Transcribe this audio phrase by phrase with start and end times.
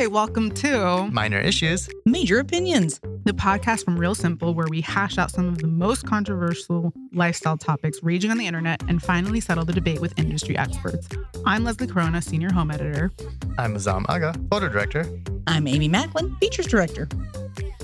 [0.00, 1.90] Hi, welcome to Minor issues.
[2.06, 3.02] Major opinions.
[3.26, 7.58] the podcast from Real Simple, where we hash out some of the most controversial lifestyle
[7.58, 11.06] topics raging on the internet and finally settle the debate with industry experts.
[11.44, 13.12] I'm Leslie Corona, senior home editor,
[13.58, 15.04] I'm Muzam Agha, photo director.
[15.46, 17.06] I'm Amy Maclin, features director.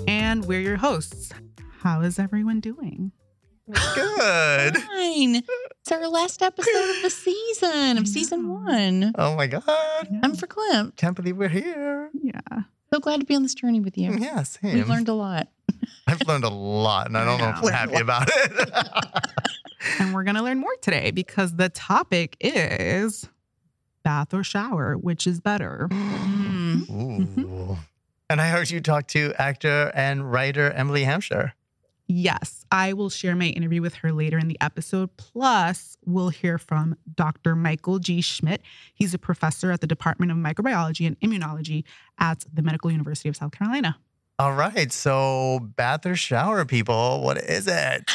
[0.09, 1.35] and we're your hosts.
[1.80, 3.12] How is everyone doing?
[3.69, 4.77] Good.
[4.79, 5.37] Fine.
[5.37, 9.12] It's our last episode of the season, of season one.
[9.16, 9.62] Oh my God.
[10.23, 10.97] I'm for Clint.
[10.97, 12.10] Can't believe we're here.
[12.23, 12.40] Yeah.
[12.93, 14.16] So glad to be on this journey with you.
[14.18, 14.74] Yeah, same.
[14.74, 15.49] We've learned a lot.
[16.07, 18.71] I've learned a lot, and I don't know if I I'm happy about it.
[20.01, 23.29] And we're going to learn more today because the topic is
[24.02, 25.88] bath or shower, which is better.
[26.87, 27.38] Mm.
[27.38, 27.77] Ooh.
[28.29, 31.55] And I heard you talk to actor and writer Emily Hampshire.
[32.09, 35.16] Yes, I will share my interview with her later in the episode.
[35.16, 37.57] Plus, we'll hear from Dr.
[37.57, 38.21] Michael G.
[38.21, 38.62] Schmidt.
[38.95, 41.82] He's a professor at the Department of Microbiology and Immunology
[42.18, 43.99] at the Medical University of South Carolina.
[44.38, 44.93] All right.
[44.93, 48.10] So, bath or shower, people, what is it?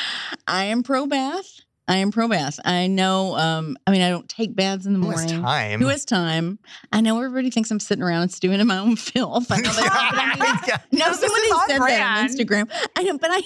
[0.48, 1.62] I am pro bath.
[1.88, 2.58] I am pro bath.
[2.64, 5.28] I know, um, I mean, I don't take baths in the morning.
[5.28, 5.82] Who has time?
[5.82, 6.60] Who has time?
[6.94, 9.52] I know everybody thinks I'm sitting around and stewing in my own filth.
[9.52, 10.78] I know they are, but I mean, Yeah.
[10.94, 12.28] no, This somebody is on said that on.
[12.30, 12.72] Instagram.
[12.96, 13.42] I know, but I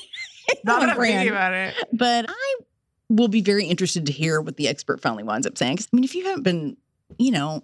[0.63, 1.29] Not on that I'm thinking brand.
[1.29, 1.75] about it.
[1.93, 2.55] But I
[3.09, 5.77] will be very interested to hear what the expert finally winds up saying.
[5.77, 6.77] 'Cause, I mean, if you haven't been,
[7.19, 7.63] you know,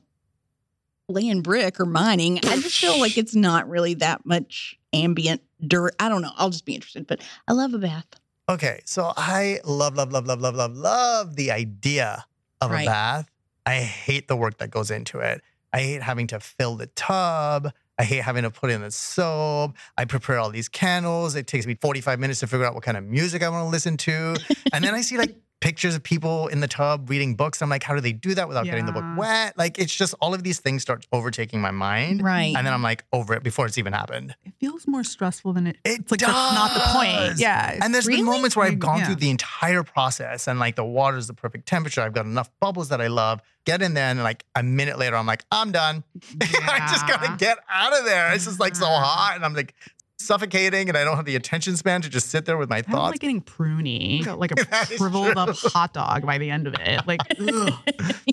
[1.10, 5.96] laying brick or mining, I just feel like it's not really that much ambient dirt.
[6.00, 6.32] I don't know.
[6.38, 7.08] I'll just be interested.
[7.08, 8.06] But I love a bath.
[8.50, 12.26] Okay, so I love, love, love, love, love, love, love the idea
[12.60, 12.84] of Right.
[12.84, 13.30] a bath.
[13.66, 15.42] I hate the work that goes into it.
[15.74, 17.72] I hate having to fill the tub.
[18.02, 19.76] I hate having to put in the soap.
[19.96, 21.36] I prepare all these candles.
[21.36, 23.70] It takes me 45 minutes to figure out what kind of music I want to
[23.70, 24.38] listen to.
[24.74, 27.62] and then I see like pictures of people in the tub reading books.
[27.62, 29.16] I'm like, how do they do that without getting the book Yeah.
[29.16, 29.58] wet?
[29.58, 32.24] Like, it's just all of these things start overtaking my mind.
[32.24, 32.54] Right.
[32.58, 34.36] And then I'm like over it before it's even happened.
[34.44, 35.78] It feels more stressful than it.
[35.86, 37.40] It it's like that's not the point.
[37.40, 37.78] Yeah.
[37.82, 38.18] And there's Really?
[38.22, 39.06] been moments where I've gone Yeah.
[39.06, 42.02] through the entire process and like the water's the perfect temperature.
[42.02, 43.40] I've got enough bubbles that I love.
[43.64, 46.04] Get in there and like a minute later, I'm like, I'm done.
[46.42, 48.34] I just gotta get out of there.
[48.34, 49.76] It's just like so hot and I'm like
[50.22, 52.84] suffocating and I don't have the attention span to just sit there with my I'm
[52.84, 53.12] thoughts.
[53.12, 56.68] like getting pruny, Got like a That is shriveled up hot dog by the end
[56.68, 57.06] of it.
[57.08, 57.74] Like, ugh,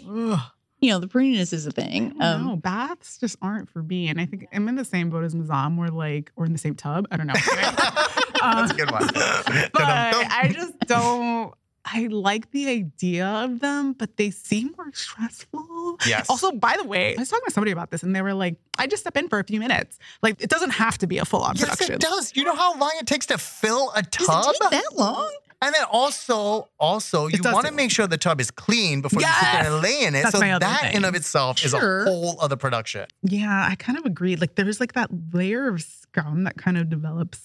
[0.08, 0.40] ugh.
[0.80, 2.12] you know, the pruniness is a thing.
[2.20, 4.08] Um, no, Um, baths just aren't for me.
[4.08, 6.58] And I think I'm in the same boat as Muzam, where like, or in the
[6.58, 7.06] same tub.
[7.10, 7.34] I don't know.
[7.34, 9.06] That's a good one.
[9.12, 11.52] but I just don't.
[11.90, 15.98] I like the idea of them, but they seem more stressful.
[16.06, 16.28] Yes.
[16.28, 18.56] Also, by the way, I was talking to somebody about this, and they were like,
[18.78, 19.98] "I just step in for a few minutes.
[20.22, 22.32] Like, it doesn't have to be a full-on Yes, production." it does.
[22.34, 24.26] You know how long it takes to fill a tub?
[24.26, 24.54] does tub?
[24.54, 25.30] it take that long?
[25.60, 29.26] And then also, also, you want to make sure the tub is clean before you
[29.26, 30.22] sit there and lay in it.
[30.22, 33.06] That's so my other that in of itself is a whole other production.
[33.22, 34.36] Yeah, I kind of agree.
[34.36, 37.40] Like, there's like that layer of scum that kind of develops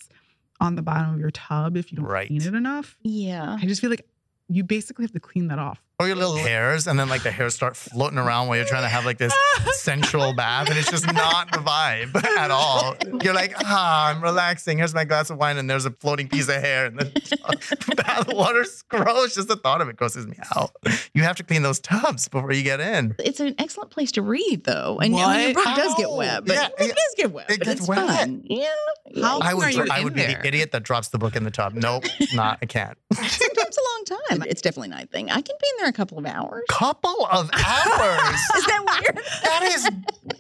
[0.62, 2.28] on the bottom of your tub if you don't Right.
[2.28, 2.96] clean it enough.
[3.02, 3.58] Yeah.
[3.60, 4.06] I just feel like
[4.50, 5.82] you basically have to clean that off.
[6.00, 8.82] Or your little hairs, and then like the hairs start floating around while you're trying
[8.82, 9.34] to have like this
[9.74, 12.96] sensual bath, and it's just not the vibe at all.
[13.24, 14.80] You're like, ah, I'm relaxing.
[14.80, 18.28] Here's my glass of wine, and there's a floating piece of hair, and the bath
[18.34, 19.36] water's gross.
[19.36, 20.72] Just the thought of it grosses me out.
[21.14, 23.16] You have to clean those tubs before you get in.
[23.20, 24.98] It's an excellent place to read, though.
[25.00, 25.66] And I mean, your What?
[25.66, 27.52] book does get wet, but Yeah, it it- does get wet.
[27.52, 28.08] it gets it's wet.
[28.08, 28.42] fun.
[28.46, 28.66] Yeah.
[29.12, 29.24] yeah.
[29.24, 30.42] How I long would, are you I in would be there?
[30.42, 31.74] the idiot that drops the book in the tub.
[31.76, 32.58] Nope, not.
[32.62, 32.98] I can't.
[33.14, 34.44] Sometimes a long time.
[34.50, 35.30] It's definitely not a night thing.
[35.30, 36.64] I can be in there a couple of hours.
[36.70, 38.40] Couple of hours.
[38.56, 39.26] Is that weird?
[39.44, 39.90] that is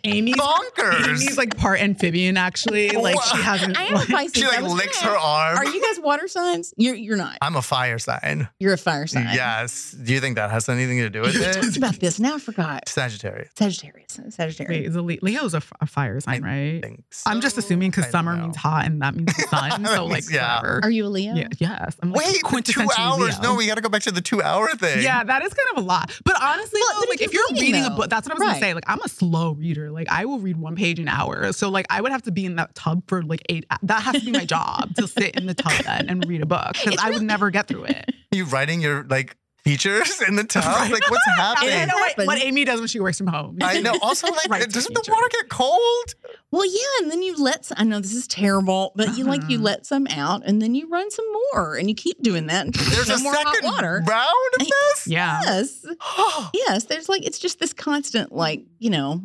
[0.04, 1.08] Amy's bonkers.
[1.08, 2.90] Amy's like part amphibian, actually.
[2.90, 3.78] Like she hasn't.
[3.78, 4.34] I am a Pisces.
[4.36, 5.58] she I like licks her arm.
[5.58, 6.74] Are you guys water signs?
[6.78, 7.38] You're you're not.
[7.42, 8.48] I'm a fire sign.
[8.60, 9.28] You're a fire sign.
[9.34, 9.92] Yes.
[9.92, 11.78] Do you think that has anything to do with We talked it?
[11.78, 12.20] about this.
[12.20, 12.88] Now I forgot.
[12.90, 13.50] Sagittarius.
[13.58, 14.03] Sagittarius.
[14.20, 14.90] Wait, Sagittarius.
[14.90, 16.82] is a Le- Leo's a, f- a fire sign, I right?
[16.82, 18.44] Think I'm just assuming because summer know.
[18.44, 19.86] means hot and that means the sun.
[19.86, 20.58] so like, Yeah.
[20.62, 20.80] whatever.
[20.84, 21.34] Are you a Leo?
[21.36, 21.96] Yeah, yes.
[22.02, 23.40] I'm like Wait, two hours.
[23.40, 23.52] Leo.
[23.52, 25.02] No, we got to go back to the two hour thing.
[25.04, 26.12] Yeah, that is kind of a lot.
[26.26, 28.32] But honestly, Well, though, but like if you're you're reading, reading a book, that's what
[28.32, 28.48] I was right.
[28.54, 28.74] gonna say.
[28.74, 29.92] Like I'm a slow reader.
[29.92, 31.52] Like I will read one page an hour.
[31.54, 33.66] So like I would have to be in that tub for like eight.
[33.84, 36.46] That has to be my job to sit in the tub then and read a
[36.46, 38.12] book because I would really- never get through it.
[38.32, 40.64] You writing your like features in the tub?
[40.66, 40.92] Right.
[40.92, 41.88] Like, what's I happening?
[41.88, 43.58] know what, what Amy does when she works from home.
[43.62, 43.94] I know.
[44.02, 45.12] Also, like, Right doesn't the feature.
[45.14, 46.16] water get cold?
[46.52, 49.42] Well, yeah, and then you let some, I know this is terrible, but you like
[49.50, 49.64] you Uh-huh.
[49.66, 52.84] let some out and then you run some more and you keep doing that until
[52.86, 54.04] There's there's a no more hot second water.
[54.08, 55.08] round of this.
[55.08, 55.42] Yeah.
[55.46, 55.86] Yes.
[56.54, 56.84] Yes.
[56.86, 59.22] There's like it's just this constant like, you know,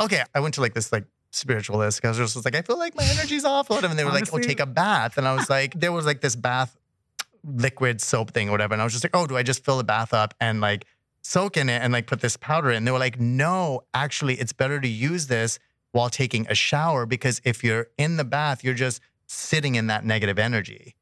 [0.00, 2.78] okay, I went to like this like spiritualist because I was just like, I feel
[2.78, 3.68] like my energy's off.
[3.70, 5.18] And they were like, oh, take a bath.
[5.18, 6.74] And I was like, there was like this bath
[7.44, 8.74] liquid soap thing or whatever.
[8.74, 10.86] And I was just like, oh, do I just fill the bath up and like
[11.22, 12.84] soak in it and like put this powder in?
[12.84, 15.58] They were like, no, actually, it's better to use this
[15.92, 20.04] while taking a shower because if you're in the bath, you're just sitting in that
[20.04, 20.96] negative energy.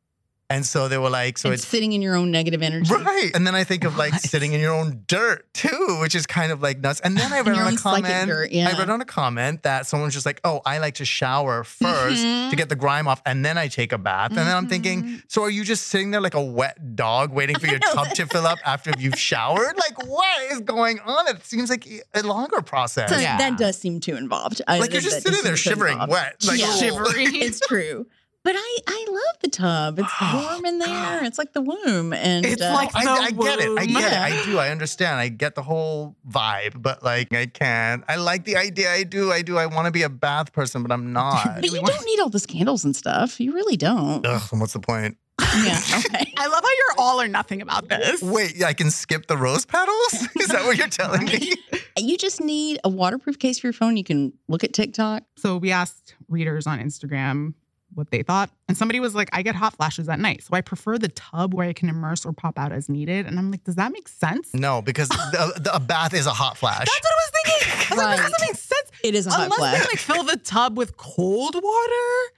[0.53, 2.93] And so they were like, so and it's sitting in your own negative energy.
[2.93, 3.31] Right.
[3.35, 4.21] And then I think of like What?
[4.21, 7.01] sitting in your own dirt too, which is kind of like nuts.
[7.01, 8.29] And then I In read on a comment.
[8.29, 8.69] dirt, yeah.
[8.69, 12.13] I read on a comment that someone's just like, oh, I like to shower 1st
[12.13, 12.51] Mm-hmm.
[12.51, 14.31] to get the grime off and then I take a bath.
[14.31, 15.23] And then I'm thinking, Mhm.
[15.29, 18.27] so are you just sitting there like a wet dog waiting for your tub to
[18.27, 19.77] fill up after you've showered?
[19.79, 21.29] Like, what is going on?
[21.29, 23.09] It seems like a longer process.
[23.11, 23.39] So Yeah.
[23.39, 24.61] that does seem too involved.
[24.69, 26.13] I- like you're just sitting there shivering involved.
[26.13, 26.37] wet.
[26.47, 26.75] Like, Yeah.
[26.77, 27.29] Shivering.
[27.43, 28.07] It's true.
[28.45, 29.99] But I, I love the tub.
[30.01, 31.23] It's warm in there.
[31.25, 32.13] It's like the womb.
[32.13, 33.79] And It's uh, like I, the I get it.
[33.79, 34.27] I get Yeah.
[34.27, 34.33] it.
[34.33, 34.59] I do.
[34.59, 35.21] I understand.
[35.21, 38.03] I get the whole vibe, but like I can't.
[38.09, 38.91] I like the idea.
[38.93, 39.31] I do.
[39.31, 39.59] I do.
[39.59, 41.45] I want to be a bath person, but I'm not.
[41.61, 43.39] but you don't need all those candles and stuff.
[43.41, 44.27] You really don't.
[44.27, 45.17] Ugh, and what's the point?
[45.65, 45.79] Yeah.
[46.05, 46.33] Okay.
[46.37, 48.21] I love how you're all or nothing about this.
[48.23, 50.13] Wait, I can skip the rose petals?
[50.41, 51.55] Is that what you're telling me?
[51.97, 53.97] You just need a waterproof case for your phone.
[53.97, 55.23] You can look at TikTok.
[55.37, 57.55] So we asked readers on Instagram
[57.95, 60.61] what they thought, and somebody was like, "I get hot flashes at night, so I
[60.61, 63.65] prefer the tub where I can immerse or pop out as needed." And I'm like,
[63.65, 66.87] "Does that make sense?" No, because the, the, a bath is a hot flash.
[66.87, 67.69] That's what I was thinking.
[67.69, 68.17] I was like, Right.
[68.17, 68.91] that doesn't make sense.
[69.05, 69.59] It is a hot flash.
[69.59, 72.33] Unless they like fill the tub with cold water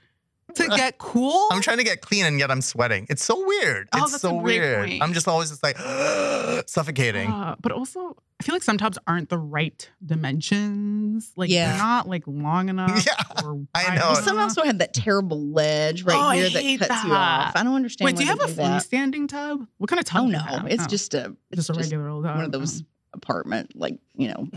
[0.55, 1.47] to get cool.
[1.51, 3.05] I'm trying to get clean and yet I'm sweating.
[3.09, 3.89] It's so weird.
[3.93, 4.87] Oh, it's that's so a great weird.
[4.87, 5.03] point.
[5.03, 5.77] I'm just always just like
[6.67, 7.29] suffocating.
[7.31, 11.31] Uh, but also, I feel like some tubs aren't the right dimensions.
[11.35, 11.69] Like Yeah.
[11.69, 13.05] they're not like long enough.
[13.05, 14.01] Yeah, or I know.
[14.11, 17.55] Well, some also have that terrible ledge right Oh, here that hate cuts you off.
[17.55, 18.05] I don't understand.
[18.05, 19.65] Wait, do you have a freestanding tub?
[19.77, 20.23] What kind of tub?
[20.23, 20.67] Oh no, have?
[20.67, 22.35] it's Oh, just a it's just a regular old tub.
[22.35, 22.83] one of those
[23.13, 24.49] apartment like you know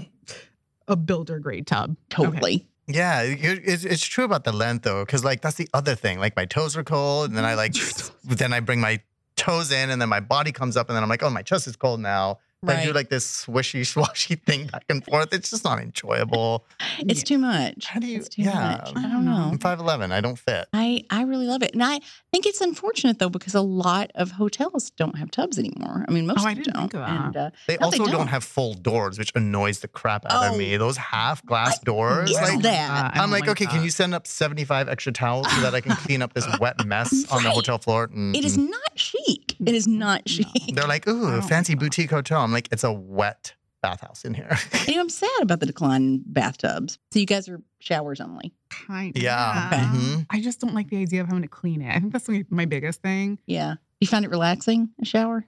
[0.88, 1.90] a builder grade tub.
[2.12, 2.25] Okay.
[2.30, 2.69] totally.
[2.90, 6.19] Yeah, it's, it's true about the length though, because like that's the other thing.
[6.19, 7.75] Like my toes are cold, and then I like,
[8.25, 9.00] then I bring my
[9.36, 11.66] toes in, and then my body comes up, and then I'm like, oh, my chest
[11.66, 12.38] is cold now.
[12.66, 15.32] I do like this swishy swashy thing back and forth.
[15.32, 16.64] It's just not enjoyable.
[16.99, 17.87] It's too much.
[17.87, 18.81] How do you- It's too yeah.
[18.84, 18.93] much.
[18.96, 19.49] I don't know.
[19.52, 20.10] I'm five eleven.
[20.10, 20.66] I don't fit.
[20.72, 21.72] I, I really love it.
[21.75, 22.00] And I
[22.32, 26.05] think it's unfortunate though, because a lot of hotels don't have tubs anymore.
[26.08, 26.82] I mean, most Oh, I of them didn't don't.
[26.90, 27.10] think of that.
[27.26, 28.19] And, uh, They No, also they don't.
[28.19, 28.26] don't.
[28.28, 30.52] have full doors, which annoys the crap out Oh.
[30.52, 30.76] of me.
[30.76, 32.31] Those half glass doors.
[32.31, 32.90] Is I Like, don't that?
[32.90, 35.81] I I'm don't like, okay, can you send up 75 extra towels so that I
[35.81, 38.08] can clean up this wet mess on the hotel floor?
[38.08, 39.54] Mm, it is not chic.
[39.64, 40.46] It is not chic.
[40.75, 42.48] They're like, I ooh, fancy like boutique hotel.
[42.49, 44.56] I'm like, it's a wet bathhouse in here.
[44.89, 46.99] Anyway, I'm sad about the decline in bathtubs.
[47.12, 48.55] So you guys are showers only.
[48.71, 49.23] Kind of.
[49.23, 49.69] Yeah.
[49.71, 49.83] Okay.
[49.83, 50.27] Mhm.
[50.31, 51.95] I just don't like the idea of having to clean it.
[51.95, 53.39] I think that's my, my biggest thing.
[53.47, 53.75] Yeah.
[54.00, 55.45] You find it relaxing, a shower?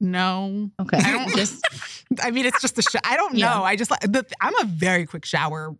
[0.00, 0.70] No.
[0.80, 0.96] Okay.
[0.98, 1.62] I don't just
[2.22, 3.38] I mean, it's just a sh- I don't know.
[3.40, 3.60] Yeah.
[3.62, 5.76] I just like the, I'm a very quick showerer.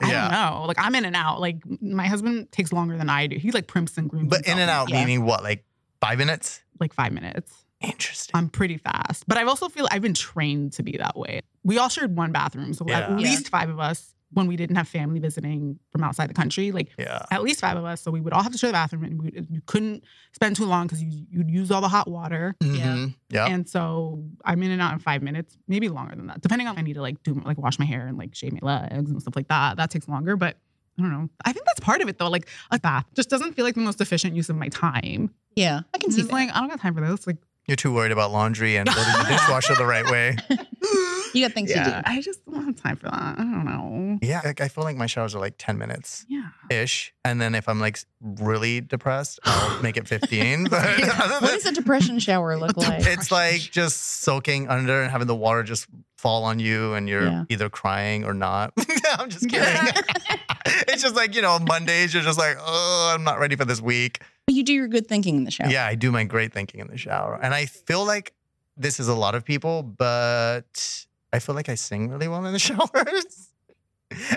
[0.00, 0.22] I Yeah.
[0.22, 0.64] don't know.
[0.66, 1.40] Like I'm in and out.
[1.40, 3.36] Like my husband takes longer than I do.
[3.36, 4.28] He like primps and grooms.
[4.28, 5.00] But in and out, Yeah.
[5.04, 5.42] meaning what?
[5.42, 5.64] Like
[6.00, 6.62] five minutes?
[6.78, 7.52] like five minutes.
[7.80, 8.32] Interesting.
[8.34, 9.24] I'm pretty fast.
[9.28, 11.40] But I've also feel I've been trained to be that way.
[11.62, 12.72] We all shared one bathroom.
[12.74, 13.00] So Yeah.
[13.00, 13.16] at Yeah.
[13.16, 16.88] least five of us when we didn't have family visiting from outside the country, like
[16.98, 17.24] yeah.
[17.30, 18.02] at least five of us.
[18.02, 20.64] So we would all have to share the bathroom and we, you couldn't spend too
[20.64, 22.56] long because you, you'd use all the hot water.
[22.60, 23.14] Mhm.
[23.30, 23.48] Yep.
[23.50, 26.76] And so I'm in and out in five minutes, maybe longer than that, depending on
[26.76, 29.20] I need to like do like wash my hair and like shave my legs and
[29.22, 29.76] stuff like that.
[29.76, 30.56] That takes longer, but
[30.98, 31.28] I don't know.
[31.44, 32.28] I think that's part of it though.
[32.28, 35.30] Like a bath just doesn't feel like the most efficient use of my time.
[35.54, 36.34] yeah, I can It's see just that.
[36.36, 37.26] like I don't got time for this.
[37.28, 37.36] Like
[37.68, 40.36] You're too worried about laundry and loading the dishwasher the right way.
[41.34, 41.90] you got things to do.
[42.04, 43.12] I just don't have time for that.
[43.38, 44.18] I don't know.
[44.22, 46.48] Yeah, like, I feel like my showers are like 10 minutes Yeah.
[46.70, 47.12] ish.
[47.24, 50.64] And then if I'm like really depressed, I'll make it 15.
[50.70, 51.00] But
[51.40, 53.04] What does a depression shower look like?
[53.04, 57.26] it's like just soaking under and having the water just fall on you and you're
[57.26, 57.44] Yeah.
[57.48, 58.72] either crying or not.
[59.18, 59.92] I'm just kidding.
[60.96, 63.82] It's just like, you know, Mondays, you're just like, oh, I'm not ready for this
[63.82, 64.22] week.
[64.46, 65.68] But you do your good thinking in the shower.
[65.68, 67.38] Yeah, I do my great thinking in the shower.
[67.40, 68.32] And I feel like
[68.78, 72.52] this is a lot of people, but I feel like I sing really well in
[72.54, 73.50] the showers.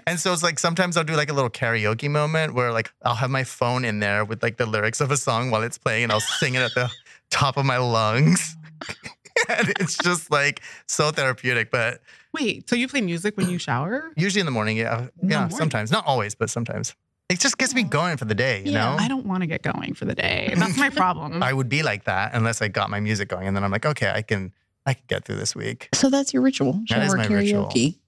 [0.05, 3.15] And so it's like sometimes I'll do like a little karaoke moment where like I'll
[3.15, 6.03] have my phone in there with like the lyrics of a song while it's playing
[6.03, 6.91] and I'll sing it at the
[7.29, 8.57] top of my lungs.
[9.47, 11.71] and it's just like so therapeutic.
[11.71, 12.01] But
[12.33, 14.11] Wait, so you play music when you shower?
[14.17, 15.07] usually in the morning, yeah.
[15.21, 15.57] the Yeah, morning?
[15.57, 15.91] sometimes.
[15.91, 16.95] Not always, but sometimes.
[17.29, 18.91] It just gets me going for the day, you Yeah.
[18.91, 18.97] know?
[18.99, 20.53] I don't want to get going for the day.
[20.55, 21.41] That's my problem.
[21.43, 23.47] I would be like that unless I got my music going.
[23.47, 24.51] And then I'm like, okay, I can
[24.85, 25.89] I can get through this week.
[25.93, 26.73] So that's your ritual.
[26.89, 27.65] That is Shower my ritual.
[27.67, 27.99] karaoke.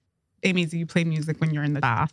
[0.42, 2.12] Amy, do you play music when you're in the bath?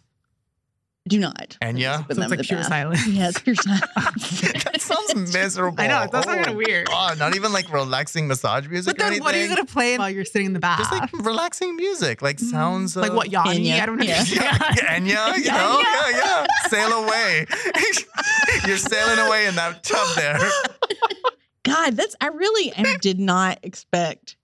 [1.10, 1.58] Do not.
[1.62, 2.06] Enya?
[2.08, 2.68] Put So it's like pure bath.
[2.68, 3.08] silence.
[3.08, 3.82] Yeah, pure silence.
[4.64, 5.82] that sounds miserable.
[5.84, 6.88] I know, it does sound kinda Oh, weird.
[6.88, 9.72] God, not even like relaxing massage music But or then what are you going to
[9.74, 10.78] play while you're sitting in the bath?
[10.78, 13.66] Just like relaxing music, like mm, sounds like of- what, Yanni?
[13.70, 13.82] Enya.
[13.82, 14.24] I don't Yeah.
[14.28, 14.58] Yeah,
[14.98, 16.46] Enya, you know, yeah, yeah.
[16.68, 17.46] Sail away.
[18.68, 20.40] You're sailing away in that tub there.
[21.64, 24.38] God, that's I really am, did not expect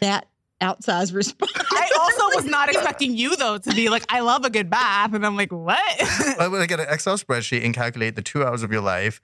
[0.00, 0.28] that
[0.62, 1.52] outsized response.
[1.56, 5.12] I also was not expecting you though to be like, I love a good bath,
[5.12, 5.80] and I'm like, what?
[6.38, 9.20] I would get an Excel spreadsheet and calculate the two hours of your life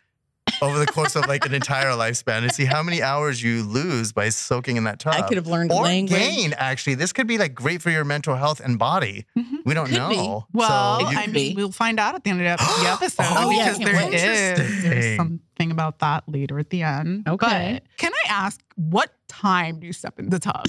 [0.63, 4.13] over the course of like an entire lifespan and see how many hours you lose
[4.13, 5.15] by soaking in that tub.
[5.15, 6.19] I could have learned or language.
[6.19, 6.95] gain, actually.
[6.95, 9.27] This could be like great for your mental health and body.
[9.37, 9.59] Mhm.
[9.65, 10.17] We don't Could be.
[10.17, 10.47] know.
[10.53, 11.55] Well, so I mean, be.
[11.57, 14.07] we'll find out at the end of the the episode Oh, yeah, because can't there
[14.11, 14.15] wait.
[14.15, 17.29] is there's something about that later at the end.
[17.29, 17.81] Okay.
[17.83, 20.65] But can I ask what time do you step in the tub?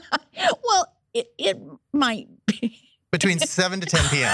[0.64, 1.58] well, it, it
[1.92, 2.78] might be.
[3.10, 4.28] between 7 to 10 p.m.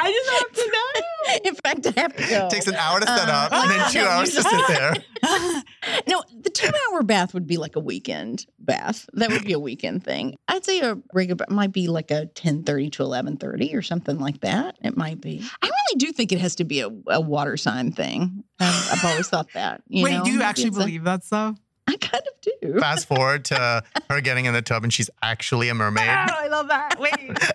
[0.00, 0.97] I just have to know.
[1.44, 2.48] In fact, I have to go.
[2.50, 4.94] Takes an hour to set Uh, up and then two hours to sit there.
[6.06, 9.06] No, the two hour bath would be like a weekend bath.
[9.14, 10.36] That would be a weekend thing.
[10.48, 13.82] I'd say a regular bath might be like a ten thirty to eleven thirty or
[13.82, 14.76] something like that.
[14.82, 15.42] It might be.
[15.62, 18.44] I really do think it has to be a, a water sign thing.
[18.60, 19.82] I've, I've always thought that.
[19.88, 20.24] You Wait, know?
[20.24, 21.56] do you Maybe actually it's a- believe that stuff?
[21.88, 22.40] I kind of
[22.74, 22.78] do.
[22.80, 26.06] Fast forward to her getting in the tub and she's actually a mermaid.
[26.06, 27.00] Oh, I love that.
[27.00, 27.12] Wait.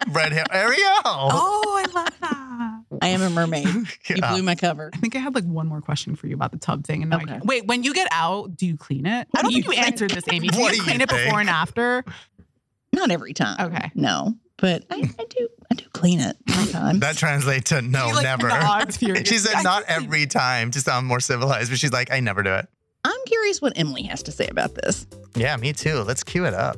[0.10, 0.46] Red hair.
[0.52, 0.80] Ariel.
[1.06, 2.73] Oh, I love that.
[3.04, 3.68] I am a mermaid.
[4.10, 4.90] You blew my cover.
[4.94, 7.02] I think I had like one more question for you about the tub thing.
[7.04, 7.32] And now I Okay.
[7.34, 9.28] can't- wait, when you get out, do you clean it?
[9.32, 10.48] What I don't do think you you answered this, Amy.
[10.50, 12.04] Do What you do clean you it before and after?
[12.94, 13.58] Not every time.
[13.74, 13.92] Okay.
[13.96, 15.48] No, but I, I do.
[15.72, 17.00] I do clean it sometimes.
[17.00, 18.50] That translates to no, She, like, never.
[19.26, 22.54] She said not every time to sound more civilized, but she's like, I never do
[22.54, 22.68] it.
[23.04, 25.08] I'm curious what Emily has to say about this.
[25.36, 26.02] Yeah, me too.
[26.04, 26.78] Let's cue it up.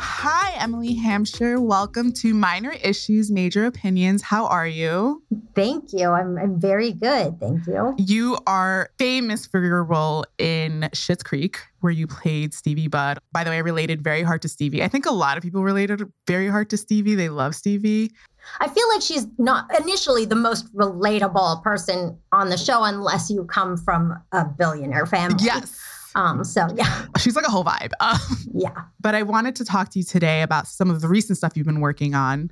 [0.00, 1.60] Hi, Emily Hampshire.
[1.60, 4.22] Welcome to Minor Issues, Major Opinions.
[4.22, 5.24] How are you?
[5.56, 6.10] Thank you.
[6.10, 7.40] I'm, I'm very good.
[7.40, 7.94] Thank you.
[7.98, 13.18] You are famous for your role in Schitt's Creek, where you played Stevie Budd.
[13.32, 14.84] By the way, I related very hard to Stevie.
[14.84, 17.16] I think a lot of people related very hard to Stevie.
[17.16, 18.12] They love Stevie.
[18.60, 23.44] I feel like she's not initially the most relatable person on the show unless you
[23.44, 25.44] come from a billionaire family.
[25.44, 25.76] Yes.
[26.14, 27.92] Um, so yeah, She's like a whole vibe.
[28.00, 28.18] Um,
[28.54, 28.84] yeah.
[29.00, 31.66] but I wanted to talk to you today about some of the recent stuff you've
[31.66, 32.50] been working on.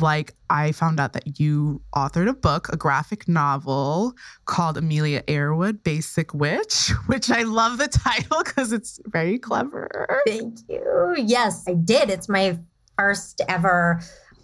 [0.00, 5.82] Like, I found out that you authored a book, a graphic novel called Amelia Airwood
[5.82, 10.20] Basic Witch, which I love the title because it's very clever.
[10.26, 11.14] Thank you.
[11.18, 12.10] Yes, I did.
[12.10, 12.58] It's my
[12.98, 14.00] first ever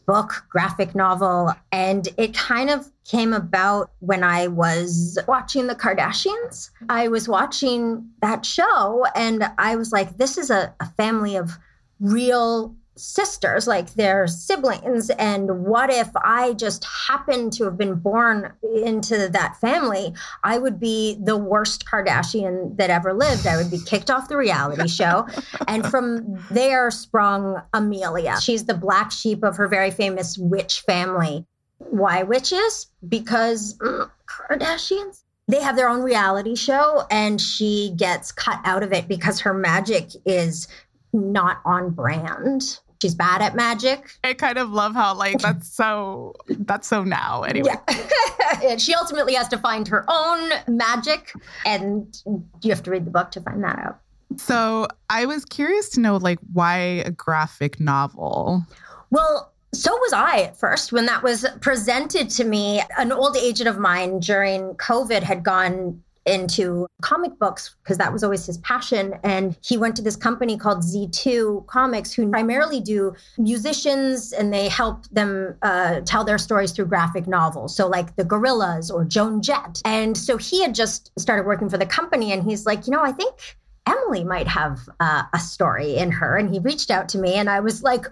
[0.06, 1.52] book, graphic novel.
[1.72, 6.70] And it kind of came about when I was watching The Kardashians.
[6.88, 11.58] I was watching that show and I was like, this is a, a family of
[12.00, 15.10] real sisters, like they're siblings.
[15.10, 20.14] And what if I just happened to have been born into that family?
[20.42, 23.46] I would be the worst Kardashian that ever lived.
[23.46, 25.26] I would be kicked off the reality show.
[25.68, 28.40] And from there sprung Amelia.
[28.40, 31.46] She's the black sheep of her very famous witch family.
[31.78, 32.86] Why witches?
[33.06, 35.22] Because mm, Kardashians.
[35.48, 39.54] They have their own reality show, and she gets cut out of it because her
[39.54, 40.66] magic is
[41.12, 42.80] not on brand.
[43.06, 44.10] She's bad at magic.
[44.25, 47.44] I kind of love how, like, that's so, that's so now.
[47.44, 47.70] Anyway.
[47.88, 48.60] Yeah.
[48.64, 51.32] and she ultimately has to find her own magic,
[51.64, 52.20] and
[52.62, 54.00] you have to read the book to find that out.
[54.38, 58.66] So I was curious to know, like, why a graphic novel?
[59.10, 62.82] Well, so was I at first when that was presented to me.
[62.98, 68.25] An old agent of mine during COVID had gone into comic books because that was
[68.25, 69.14] always his passion.
[69.23, 74.68] And he went to this company called Z2 Comics, who primarily do musicians and they
[74.68, 77.76] help them uh, tell their stories through graphic novels.
[77.76, 79.80] So, like the Gorillaz or Joan Jett.
[79.85, 83.02] And so he had just started working for the company and he's like, you know,
[83.02, 83.56] I think
[83.87, 86.37] Emily might have uh, a story in her.
[86.37, 88.06] And he reached out to me and I was like,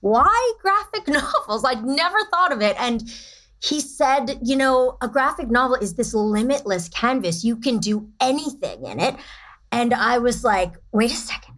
[0.00, 1.64] why graphic novels?
[1.64, 2.76] I'd never thought of it.
[2.78, 3.02] And
[3.60, 7.44] he said, you know, a graphic novel is this limitless canvas.
[7.44, 9.16] You can do anything in it.
[9.72, 11.54] And I was like, wait a second.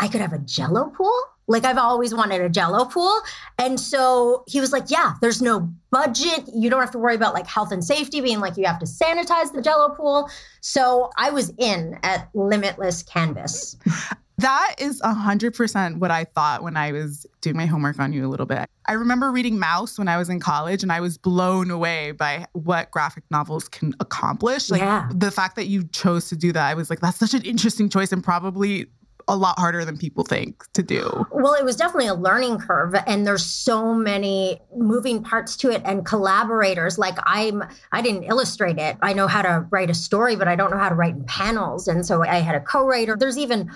[0.00, 1.18] I could have a jello pool?
[1.46, 3.20] Like I've always wanted a jello pool.
[3.58, 6.48] And so he was like, yeah, there's no budget.
[6.54, 8.86] You don't have to worry about like health and safety being like you have to
[8.86, 10.28] sanitize the jello pool.
[10.60, 13.76] So I was in at limitless canvas.
[14.38, 18.28] That is 100% what I thought when I was doing my homework on you a
[18.28, 18.68] little bit.
[18.86, 22.46] I remember reading Maus when I was in college and I was blown away by
[22.52, 24.70] what graphic novels can accomplish.
[24.70, 25.08] Like Yeah.
[25.14, 27.88] the fact that you chose to do that, I was like, that's such an interesting
[27.88, 28.86] choice and probably
[29.26, 31.26] a lot harder than people think to do.
[31.32, 35.80] Well, it was definitely a learning curve and there's so many moving parts to it
[35.86, 36.98] and collaborators.
[36.98, 38.98] Like I'm I didn't illustrate it.
[39.00, 41.24] I know how to write a story, but I don't know how to write in
[41.24, 41.88] panels.
[41.88, 43.16] And so I had a co-writer.
[43.16, 43.70] There's even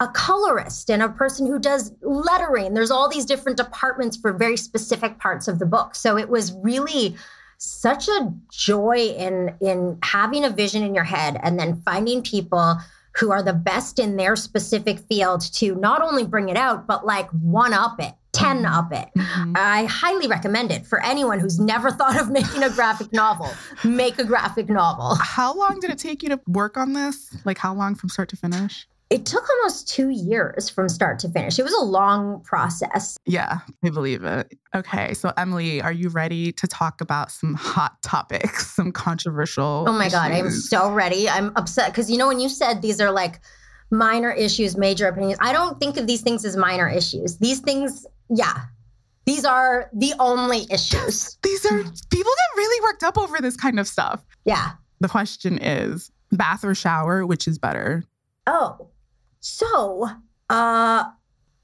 [0.00, 2.74] a colorist and a person who does lettering.
[2.74, 5.94] There's all these different departments for very specific parts of the book.
[5.94, 7.16] So it was really
[7.58, 12.76] such a joy in in having a vision in your head and then finding people
[13.16, 17.06] who are the best in their specific field to not only bring it out but
[17.06, 19.56] like one up it 10 up it Mhm.
[19.56, 23.48] i highly recommend it for anyone who's never thought of making a graphic novel
[23.84, 27.34] make a graphic novel How long did it take you to work on this?
[27.44, 28.86] Like how long from start to finish?
[29.10, 33.58] It took almost two years from start to finish it was a long process Yeah,
[33.84, 34.52] I believe it.
[34.74, 39.84] Okay, so Emily, are you ready to talk about some hot topics, some controversial?
[39.86, 41.28] Oh my God, I'm so ready.
[41.28, 43.40] I'm upset because you know, when you said these are like
[43.90, 47.38] minor issues, major opinions, I don't think of these things as minor issues.
[47.38, 48.64] These things, yeah,
[49.26, 51.38] these are the only issues.
[51.42, 54.24] These are people get really worked up over this kind of stuff.
[54.44, 54.72] Yeah.
[55.00, 58.04] The question is bath or shower, which is better?
[58.46, 58.88] Oh,
[59.44, 60.08] so,
[60.48, 61.04] uh,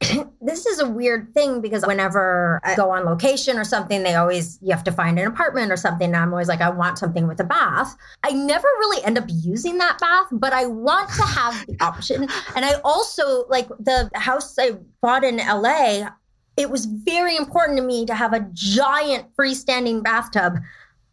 [0.43, 4.59] this is a weird thing because whenever I go on location or something, they always,
[4.61, 6.09] you have to find an apartment or something.
[6.09, 7.97] And I'm always like, I want something with a bath.
[8.23, 12.29] I never really end up using that bath, but I want to have the option.
[12.55, 16.11] And I also, like the house I bought in LA,
[16.59, 20.59] it was very important to me to have a giant freestanding bathtub.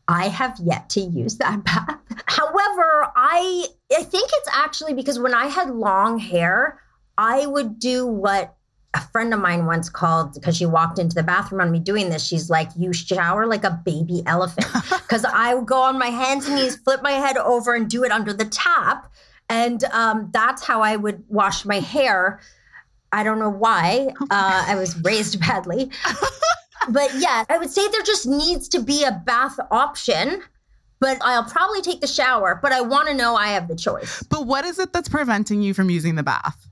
[0.07, 1.99] I have yet to use that bath.
[2.25, 6.81] However, I I think it's actually because when I had long hair,
[7.17, 8.55] I would do what
[8.93, 12.09] a friend of mine once called because she walked into the bathroom on me doing
[12.09, 12.25] this.
[12.25, 16.47] She's like, "You shower like a baby elephant," because I would go on my hands
[16.47, 19.11] and knees, flip my head over, and do it under the tap,
[19.49, 22.39] and um, that's how I would wash my hair.
[23.11, 24.09] I don't know why.
[24.21, 25.89] Uh, I was raised badly.
[26.89, 30.41] but yeah, I would say there just needs to be a bath option.
[30.99, 34.23] But I'll probably take the shower, but I want to know I have the choice.
[34.31, 36.67] But what is it that's preventing you from using the bath?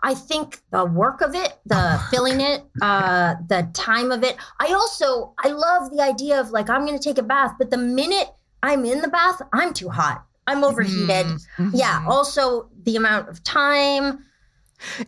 [0.00, 4.36] I think the work of it, the filling it, uh, the time of it.
[4.60, 7.70] I also I love the idea of like I'm going to take a bath, but
[7.70, 8.28] the minute
[8.62, 10.24] I'm in the bath, I'm too hot.
[10.46, 11.26] I'm overheated.
[11.58, 12.02] Mhm, Yeah.
[12.02, 12.06] mhm.
[12.06, 14.24] Also, the amount of time.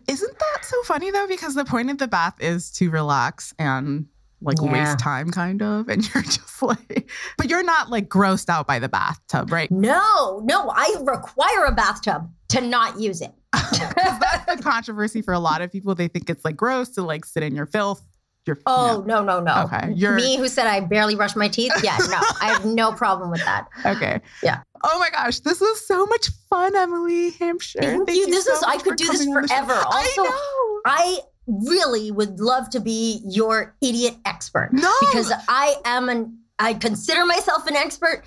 [0.06, 1.26] Isn't that so funny though?
[1.26, 4.06] Because the point of the bath is to relax and
[4.40, 4.70] like Yeah.
[4.72, 5.88] waste time, kind of.
[5.88, 9.70] And you're just like, but you're not like grossed out by the bathtub, right?
[9.70, 15.38] No, no, I require a bathtub to not use it that's the controversy for a
[15.38, 15.94] lot of people.
[15.94, 18.04] They think it's like gross to like sit in your filth.
[18.48, 19.64] Your Oh no, no, no.
[19.64, 21.72] Okay, you're- Me who said I barely brush my teeth.
[21.84, 23.68] Yeah, no, I have no problem with that.
[23.84, 24.20] Okay.
[24.42, 24.62] Yeah.
[24.82, 27.80] Oh my gosh, this was so much fun, Emily Hampshire.
[27.82, 28.26] Thank you.
[28.26, 29.54] This so is- I could do this coming on the show.
[29.66, 29.82] forever.
[29.84, 30.80] Also, I know.
[30.86, 36.72] I really would love to be your idiot expert No, because I am an I
[36.74, 38.24] consider myself an expert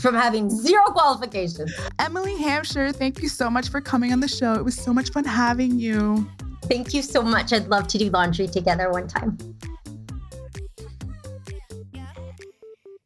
[0.00, 1.72] from having zero qualifications.
[1.98, 4.52] Emily Hampshire, thank you so much for coming on the show.
[4.54, 6.28] It was so much fun having you.
[6.64, 7.52] Thank you so much.
[7.52, 9.36] I'd love to do laundry together one time.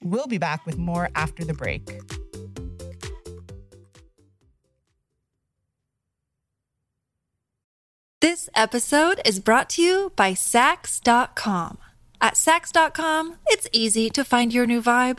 [0.03, 2.01] We'll be back with more after the break.
[8.21, 11.79] This episode is brought to you by Saks.com.
[12.21, 15.19] At Saks.com, it's easy to find your new vibe.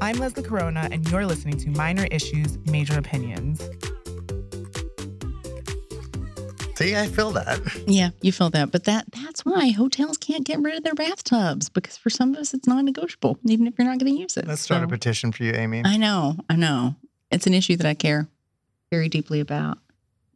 [0.00, 3.62] I'm Leslie Corona, and you're listening to Minor Issues, Major Opinions.
[6.76, 7.60] See, I feel that.
[7.86, 11.68] Yeah, you feel that, but that that's why hotels can't get rid of their bathtubs
[11.68, 14.46] because for some of us it's non-negotiable, even if you're not going to use it.
[14.46, 15.82] Let's start a petition for you, Amy.
[15.84, 16.96] I know, I know.
[17.30, 18.28] It's an issue that I care
[18.90, 19.78] very deeply about.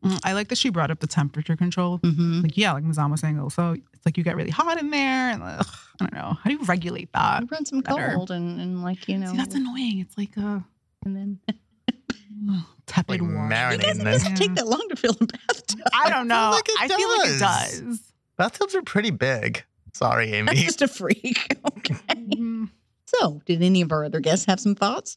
[0.04, 1.98] Mm, I like that she brought up the temperature control.
[2.00, 2.42] Mm-hmm.
[2.42, 5.30] Like, yeah, like Muzam was saying, also, it's like you get really hot in there.
[5.30, 5.66] And ugh,
[6.00, 6.36] I don't know.
[6.40, 7.44] How do you regulate that?
[7.50, 8.12] run some better.
[8.14, 9.98] cold and, and like you know, See, that's annoying.
[9.98, 10.64] It's like a
[11.04, 11.40] and then
[12.50, 13.32] ugh, tepid Like water.
[13.32, 14.12] marinating it doesn't, them.
[14.12, 14.36] doesn't Yeah.
[14.36, 15.80] take that long to fill a bathtub.
[15.92, 16.50] I don't know.
[16.52, 17.80] like it I feel like it does.
[17.80, 18.12] does.
[18.38, 19.64] Bathtubs are pretty big.
[19.94, 20.62] Sorry, I'm Amy.
[20.62, 21.56] just a freak.
[21.78, 21.94] Okay.
[22.14, 22.68] Mm.
[23.06, 25.16] So, did any of our other guests have some thoughts?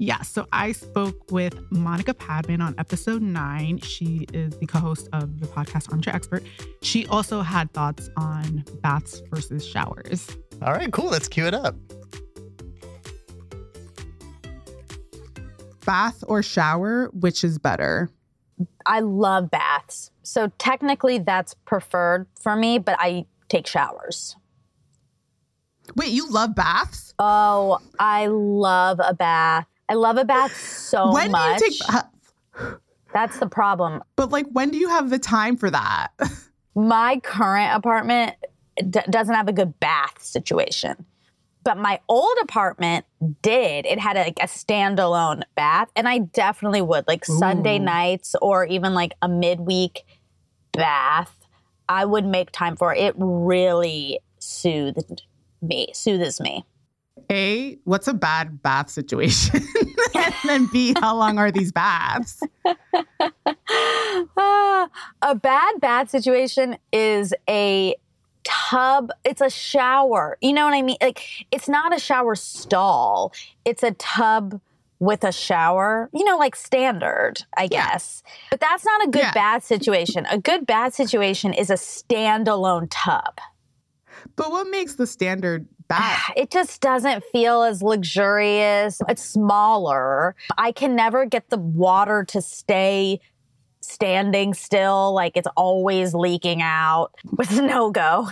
[0.00, 3.78] Yeah, so I spoke with Monica Padman on episode nine.
[3.78, 6.44] She is the co host of the podcast Armchair Expert.
[6.82, 10.28] She also had thoughts on baths versus showers.
[10.62, 11.06] All right, cool.
[11.06, 11.74] Let's cue it up.
[15.84, 18.08] Bath or shower, which is better?
[18.86, 20.12] I love baths.
[20.22, 24.36] So technically that's preferred for me, but I take showers.
[25.96, 27.14] Wait, you love baths?
[27.18, 29.66] Oh, I love a bath.
[29.88, 31.58] I love a bath so much when much.
[31.58, 32.78] do you take baths?
[33.14, 34.02] That's the problem.
[34.16, 36.08] But like, when do you have the time for that?
[36.74, 38.36] My current apartment
[38.76, 41.06] d- doesn't have a good bath situation.
[41.64, 43.04] But my old apartment
[43.42, 43.84] did.
[43.84, 48.94] It had like a standalone bath, and I definitely would like Sunday nights or even
[48.94, 50.04] like a midweek
[50.72, 51.34] bath.
[51.88, 53.00] I would make time for it.
[53.00, 55.22] It really soothed
[55.60, 56.64] me, soothes me.
[57.30, 59.62] A, what's a bad bath situation?
[60.14, 62.42] and then B, how long are these baths?
[64.36, 64.88] Ah,
[65.22, 67.94] a bad bath situation is a
[68.44, 70.38] tub it's a shower.
[70.40, 70.96] You know what i mean?
[71.02, 73.32] Like it's not a shower stall.
[73.66, 74.60] It's a tub
[75.00, 76.08] with a shower.
[76.14, 78.22] You know like standard i guess.
[78.50, 79.32] But that's not a good Yeah.
[79.32, 80.26] bath situation.
[80.30, 83.38] A good bath situation is a standalone tub
[84.36, 86.32] But what makes the standard bath?
[86.36, 89.00] it just doesn't feel as luxurious.
[89.08, 90.34] It's smaller.
[90.56, 93.20] I can never get the water to stay
[93.80, 95.14] standing still.
[95.14, 97.10] Like it's always leaking out.
[97.40, 98.28] It's no go.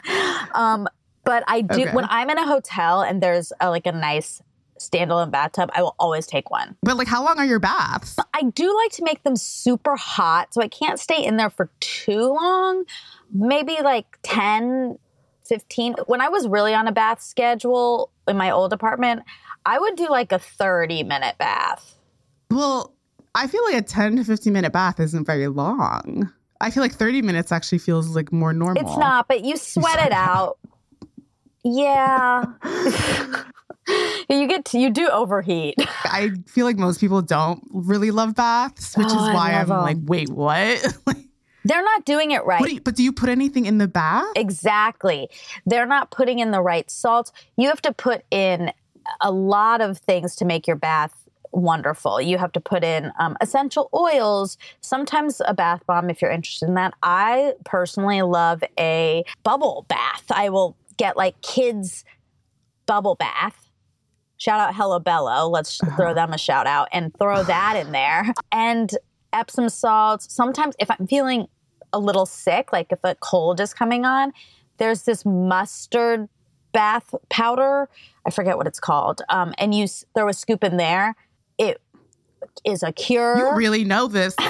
[0.54, 0.86] Um,
[1.24, 1.92] but I do Okay.
[1.92, 4.40] when I'm in a hotel and there's a, like a nice
[4.78, 6.76] standalone bathtub, I will always take one.
[6.82, 8.16] But like, how long are your baths?
[8.34, 11.70] I do like to make them super hot, so I can't stay in there for
[11.80, 12.84] too long.
[13.32, 14.98] Maybe like 10,
[15.46, 15.94] 15.
[16.06, 19.22] When I was really on a bath schedule in my old apartment,
[19.64, 21.94] I would do like a 30 minute bath.
[22.50, 22.92] Well,
[23.34, 26.30] I feel like a 10 to 15 minute bath isn't very long.
[26.60, 28.80] I feel like 30 minutes actually feels like more normal.
[28.82, 30.58] It's not, but you sweat it out.
[31.64, 32.44] Yeah.
[34.30, 35.74] you get to, you do overheat.
[36.04, 39.78] I feel like most people don't really love baths, which Oh, is why I'm love
[39.78, 39.82] 'em.
[39.82, 40.96] like, wait, what?
[41.06, 41.16] Like,
[41.66, 42.62] They're not doing it right.
[42.62, 44.30] do you, but do you put anything in the bath?
[44.36, 45.28] Exactly.
[45.66, 47.32] They're not putting in the right salts.
[47.56, 48.72] You have to put in
[49.20, 52.20] a lot of things to make your bath wonderful.
[52.20, 56.68] You have to put in um, essential oils, sometimes a bath bomb if you're interested
[56.68, 56.94] in that.
[57.02, 60.24] I personally love a bubble bath.
[60.30, 62.04] I will get like kids'
[62.86, 63.70] bubble bath.
[64.36, 65.48] Shout out Hello Bello.
[65.48, 68.32] Let's throw them a shout out and throw that in there.
[68.52, 68.90] And
[69.32, 70.32] Epsom salts.
[70.32, 71.48] Sometimes if I'm feeling
[71.96, 74.32] a little sick, like if a cold is coming on,
[74.76, 76.28] there's this mustard
[76.72, 77.88] bath powder.
[78.26, 79.22] I forget what it's called.
[79.30, 81.16] Um, and you throw a scoop in there.
[81.58, 81.80] It
[82.64, 83.38] is a cure.
[83.38, 84.36] You really know this.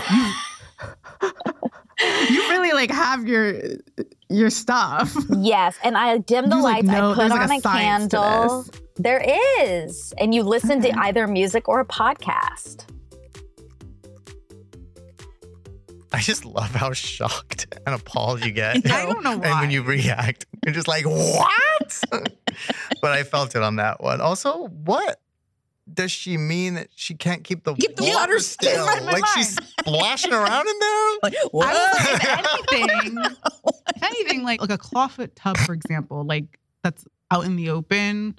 [1.99, 3.59] You, really like have your
[4.29, 5.17] your stuff.
[5.39, 6.89] Yes, and I dim the You, like, lights.
[6.91, 8.67] I put on like, a a, candle.
[8.97, 9.25] There
[9.63, 12.85] is, and you listen to either music or a podcast.
[16.13, 18.91] I just love how shocked and appalled you get.
[18.91, 22.03] I don't know And when you react, you're just like, what?
[23.03, 24.21] but I felt it on that one.
[24.21, 25.21] Also, what
[25.93, 28.87] does she mean that she can't keep the, Keep the water, water still?
[28.87, 29.05] still.
[29.05, 31.11] Like she's splashing around in there?
[31.23, 32.73] Like, I was like, what?
[32.73, 33.19] if anything,
[33.95, 38.37] if anything, like like a clawfoot tub, for example, like that's out in the open.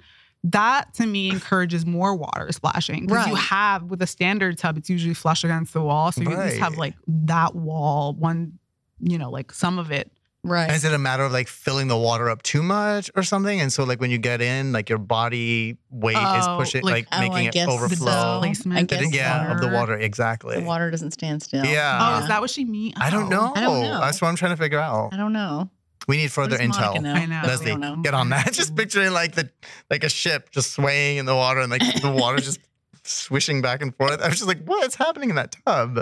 [0.52, 4.88] That to me encourages more water splashing because you have with a standard tub, it's
[4.90, 8.58] usually flush against the wall, so you at least have like that wall, one,
[9.00, 10.10] you know, like some of it.
[10.44, 10.70] right.
[10.70, 13.60] Is it a matter of like filling the water up too much or something?
[13.60, 16.92] And so, like, when you get in, like your body weight is Oh, pushing, like-
[16.92, 18.40] like, Oh, I making it guess overflow.
[18.40, 19.98] displacement, I of guess the yeah, of the water.
[19.98, 20.54] Exactly.
[20.60, 21.64] the water doesn't stand still.
[21.64, 21.98] Yeah.
[22.00, 22.94] Oh, is that what she mean?
[22.96, 23.28] I don't Oh.
[23.28, 23.52] know.
[23.54, 24.00] I don't know.
[24.00, 25.12] That's what I'm trying to figure out.
[25.12, 25.68] I don't know.
[26.08, 27.02] We need further What does Monica intel.
[27.02, 27.12] know?
[27.12, 27.42] I know.
[27.42, 27.96] that Leslie, know?
[27.96, 28.52] get on that.
[28.52, 29.50] Just picturing like the
[29.90, 32.58] like a ship just swaying in the water and like the water just
[33.04, 34.20] swishing back and forth.
[34.20, 36.00] I was just like, what's happening in that tub?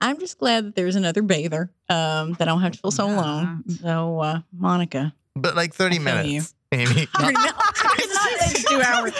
[0.00, 1.70] I'm just glad that there's another bather.
[1.88, 3.14] Um, that I don't have to feel so Yeah.
[3.16, 3.64] alone.
[3.80, 6.22] So, uh, Monica, But like 30 I feel you.
[6.22, 7.08] minutes, Amy.
[7.14, 7.52] I know.
[7.98, 9.12] it's not two hours.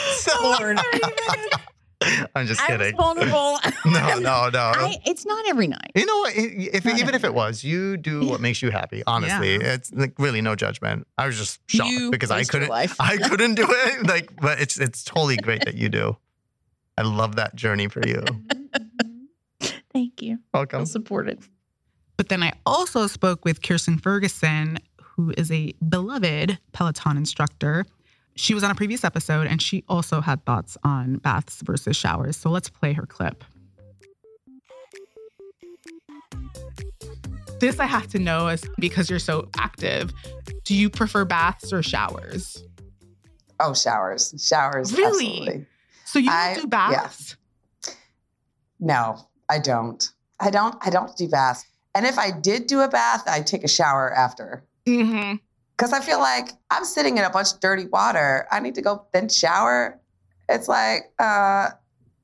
[0.43, 0.79] Lord.
[2.35, 2.97] I'm just I was kidding.
[2.97, 3.59] vulnerable.
[3.87, 4.59] No, no, no.
[4.75, 5.93] I, it's not every night.
[5.95, 6.33] You know what?
[6.37, 9.03] If Not even if every it was, you do what makes you happy.
[9.07, 9.75] Honestly, Yeah.
[9.75, 11.07] it's like really no judgment.
[11.19, 12.69] I was just shocked You because I couldn't.
[12.71, 12.97] life.
[12.99, 14.07] I couldn't do it.
[14.07, 16.17] Like, but it's it's totally great that you do.
[16.97, 18.23] I love that journey for you.
[19.93, 20.39] Thank you.
[20.53, 20.81] Welcome.
[20.81, 21.41] Feel supported.
[22.17, 27.85] But then I also spoke with Kirsten Ferguson, who is a beloved Peloton instructor.
[28.37, 32.37] She was on a previous episode and she also had thoughts on baths versus showers.
[32.37, 33.45] So let's play her clip.
[37.61, 40.13] This I have to know is because you're so active.
[40.65, 42.63] Do you prefer baths or showers?
[43.61, 44.93] Oh, showers, showers.
[44.93, 45.27] Really?
[45.29, 45.67] Absolutely.
[46.05, 46.67] So you don't I- do yeah.
[46.67, 47.37] baths?
[48.81, 49.17] No,
[49.49, 50.07] I don't.
[50.41, 50.77] I don't.
[50.85, 51.65] I don't do baths.
[51.95, 55.37] And if I did do a bath, I take a shower after Mm-hmm.
[55.85, 58.47] Because I feel like I'm sitting in a bunch of dirty water.
[58.51, 60.01] I need to go then shower.
[60.49, 61.71] It's like uh,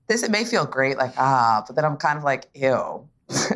[0.09, 0.23] this.
[0.23, 3.07] It may feel great, like ah, but then I'm kind of like ew.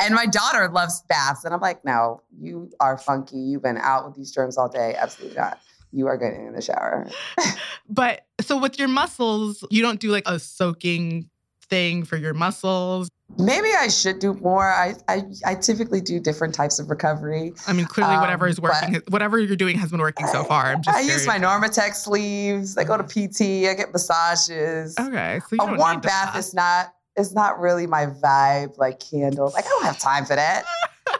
[0.00, 3.36] and my daughter loves baths, and I'm like, no, you are funky.
[3.36, 4.94] You've been out with these germs all day.
[4.98, 5.60] Absolutely not.
[5.92, 7.06] You are getting in the shower.
[7.86, 11.28] But so with your muscles, you don't do like a soaking
[11.68, 13.10] thing for your muscles.
[13.38, 14.70] Maybe I should do more.
[14.70, 17.52] I, I I typically do different types of recovery.
[17.66, 20.66] I mean, clearly, whatever Um, is working, whatever you're doing has been working so far.
[20.66, 22.76] I'm just I use my Normatec sleeves.
[22.78, 23.68] I go to PT.
[23.68, 24.94] I get massages.
[24.98, 28.78] Okay, so you a warm bath is not is not really my vibe.
[28.78, 30.64] Like candles, like I don't have time for that.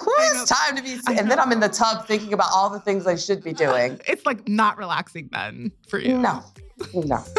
[0.00, 0.98] Who has time to be?
[1.08, 4.00] And then I'm in the tub thinking about all the things I should be doing.
[4.08, 6.16] It's like not relaxing then for you.
[6.18, 6.42] No,
[6.94, 7.22] no.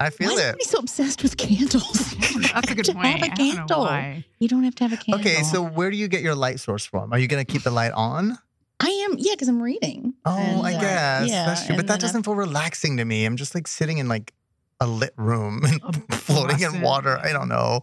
[0.00, 0.42] I Why feel is it.
[0.42, 2.14] everybody so obsessed with candles?
[2.52, 3.06] That's a good To point.
[3.06, 3.80] Have a I don't know candle.
[3.80, 4.24] why.
[4.38, 5.20] You don't have to have a candle.
[5.20, 7.12] Okay, so where do you get your light source from?
[7.12, 8.38] Are you gonna keep the light on?
[8.80, 10.14] I am, yeah, because I'm reading.
[10.24, 11.76] Oh, And, I uh, guess yeah, that's true.
[11.76, 13.24] But that doesn't feel relaxing to me.
[13.24, 14.34] I'm just like sitting in like
[14.80, 15.80] a lit room and
[16.12, 17.18] floating in water.
[17.22, 17.82] I don't know.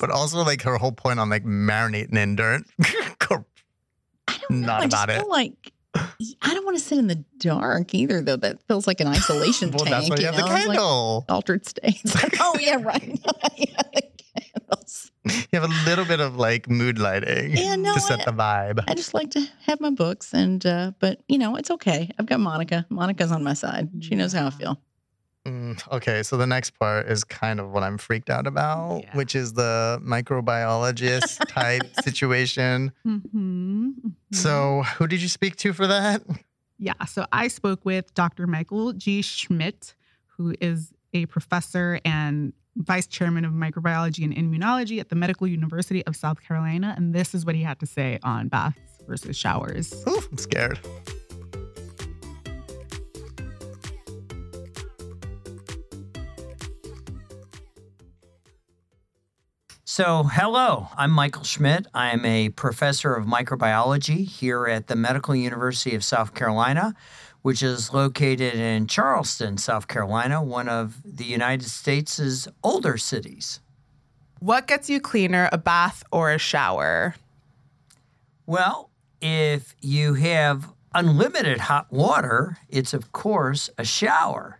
[0.00, 2.62] But also like her whole point on like marinating in dirt.
[2.80, 2.86] I
[3.28, 4.66] don't know.
[4.66, 5.20] Not I just about it.
[5.20, 5.72] feel like
[6.42, 8.36] I don't want to sit in the dark either, though.
[8.36, 9.90] That feels like an isolation well, tank.
[9.90, 10.46] that's why you have the know?
[10.52, 11.24] Like candle.
[11.28, 12.14] altered states.
[12.14, 13.18] Like, oh yeah, right.
[13.56, 13.82] yeah,
[14.34, 15.10] candles.
[15.24, 18.32] You have a little bit of like mood lighting Yeah, no, to set I- the
[18.32, 18.84] vibe.
[18.88, 22.10] I just like to have my books, and uh, but you know it's okay.
[22.18, 22.86] I've got Monica.
[22.88, 23.88] Monica's on my side.
[24.00, 24.80] She knows how I feel.
[25.46, 29.16] Mm, okay, so the next part is kind of what I'm freaked out about, Yeah.
[29.16, 32.92] which is the microbiologist type situation.
[33.06, 33.94] Mhm, mhm.
[34.32, 36.22] So, who did you speak to for that?
[36.78, 38.46] Yeah, so I spoke with Dr.
[38.46, 39.22] Michael G.
[39.22, 39.94] Schmidt,
[40.36, 46.04] who is a professor and vice chairman of microbiology and immunology at the Medical University
[46.06, 46.94] of South Carolina.
[46.96, 49.92] And this is what he had to say on baths versus showers.
[50.06, 50.78] Ooh, I'm scared.
[59.98, 61.88] So, hello, I'm Michael Schmidt.
[61.92, 66.94] I am a professor of microbiology here at the Medical University of South Carolina,
[67.42, 73.58] which is located in Charleston, South Carolina, one of the United States' older cities.
[74.38, 77.16] What gets you cleaner, a bath or a shower?
[78.46, 84.57] Well, if you have unlimited hot water, it's of course a shower.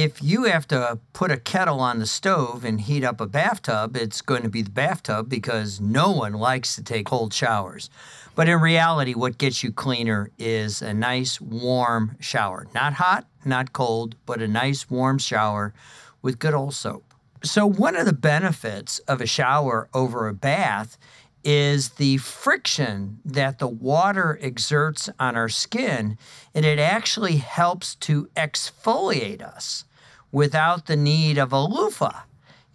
[0.00, 3.96] If you have to put a kettle on the stove and heat up a bathtub,
[3.96, 7.90] it's going to be the bathtub because no one likes to take cold showers.
[8.36, 12.68] But in reality, what gets you cleaner is a nice warm shower.
[12.72, 15.74] Not hot, not cold, but a nice warm shower
[16.22, 17.12] with good old soap.
[17.42, 20.96] So, one of the benefits of a shower over a bath
[21.42, 26.16] is the friction that the water exerts on our skin,
[26.54, 29.84] and it actually helps to exfoliate us
[30.32, 32.22] without the need of a loofah.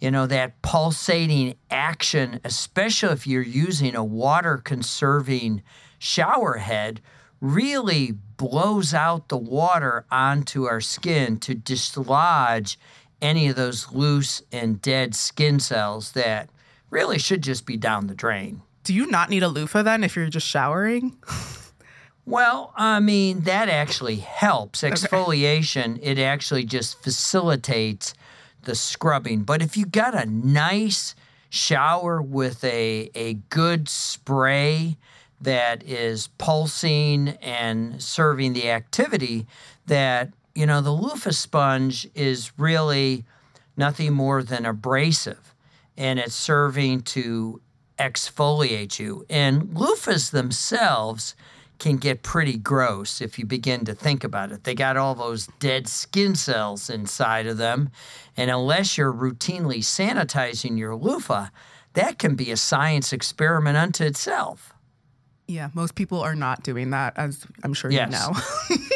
[0.00, 5.62] You know, that pulsating action, especially if you're using a water conserving
[5.98, 7.00] shower head,
[7.40, 12.78] really blows out the water onto our skin to dislodge
[13.22, 16.50] any of those loose and dead skin cells that
[16.90, 18.62] really should just be down the drain.
[18.82, 21.16] Do you not need a loofah then if you're just showering?
[22.26, 24.82] Well, I mean, that actually helps.
[24.82, 28.14] Exfoliation, it actually just facilitates
[28.62, 29.42] the scrubbing.
[29.42, 31.14] But if you got a nice
[31.50, 34.96] shower with a, a good spray
[35.40, 39.46] that is pulsing and serving the activity
[39.86, 43.24] that you know, the loofah sponge is really
[43.76, 45.54] nothing more than abrasive
[45.96, 47.60] and it's serving to
[47.98, 49.24] exfoliate you.
[49.28, 51.34] And loofahs themselves
[51.78, 54.64] can get pretty gross if you begin to think about it.
[54.64, 57.90] They got all those dead skin cells inside of them.
[58.36, 61.48] And unless you're routinely sanitizing your loofah,
[61.94, 64.73] that can be a science experiment unto itself.
[65.46, 68.12] Yeah, most people are not doing that, as I'm sure Yes.
[68.70, 68.82] you know.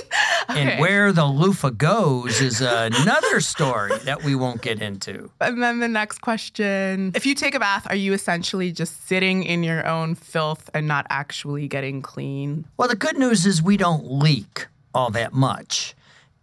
[0.48, 5.30] And where the loofah goes is another story that we won't get into.
[5.40, 9.42] And then the next question If you take a bath, are you essentially just sitting
[9.44, 12.64] in your own filth and not actually getting clean?
[12.78, 15.94] Well, the good news is we don't leak all that much.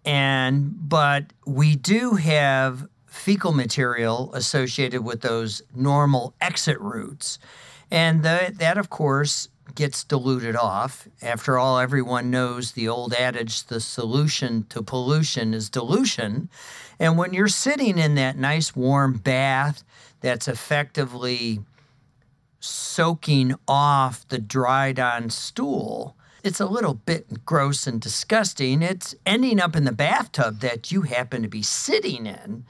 [0.05, 7.39] And but we do have fecal material associated with those normal exit routes.
[7.89, 11.07] And the, that of course gets diluted off.
[11.21, 16.49] After all, everyone knows the old adage the solution to pollution is dilution.
[16.99, 19.83] And when you're sitting in that nice warm bath
[20.21, 21.59] that's effectively
[22.59, 26.15] soaking off the dried on stool.
[26.43, 28.81] It's a little bit gross and disgusting.
[28.81, 32.65] It's ending up in the bathtub that you happen to be sitting in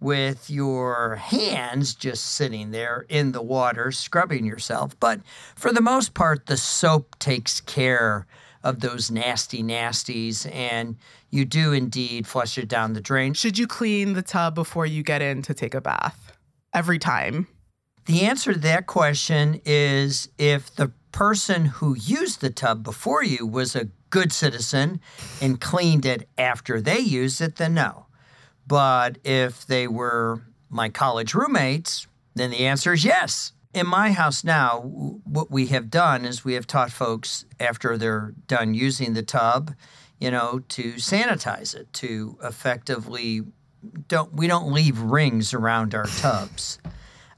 [0.00, 4.98] with your hands just sitting there in the water, scrubbing yourself.
[5.00, 5.20] But
[5.56, 8.26] for the most part, the soap takes care
[8.62, 10.96] of those nasty nasties, and
[11.30, 13.34] you do indeed flush it down the drain.
[13.34, 16.32] Should you clean the tub before you get in to take a bath?
[16.74, 17.46] Every time.
[18.06, 23.46] The answer to that question is if the person who used the tub before you
[23.46, 25.00] was a good citizen
[25.40, 28.07] and cleaned it after they used it, then no.
[28.68, 33.52] But if they were my college roommates, then the answer is yes.
[33.72, 34.80] In my house now,
[35.24, 39.74] what we have done is we have taught folks after they're done using the tub,
[40.20, 43.42] you know, to sanitize it, to effectively
[44.08, 46.78] don't we don't leave rings around our tubs.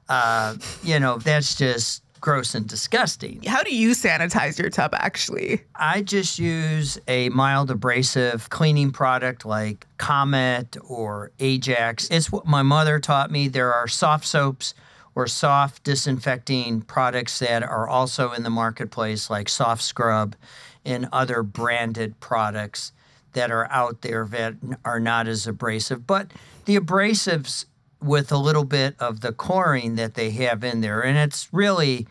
[0.09, 3.43] Uh, you know, that's just gross and disgusting.
[3.47, 5.63] How do you sanitize your tub actually?
[5.75, 12.09] I just use a mild abrasive cleaning product like Comet or Ajax.
[12.11, 13.49] It's what my mother taught me.
[13.49, 14.75] There are soft soaps
[15.15, 20.37] or soft disinfecting products that are also in the marketplace, like Soft Scrub
[20.85, 22.93] and other branded products
[23.33, 24.55] that are out there that
[24.85, 26.07] are not as abrasive.
[26.07, 26.31] But
[26.65, 27.65] the abrasives
[28.03, 32.07] with a little bit of the chlorine that they have in there, and it's really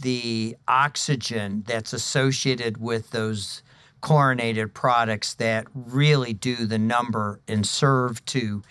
[0.00, 3.62] the oxygen that's associated with those
[4.00, 8.62] chlorinated products that really do the number and serve to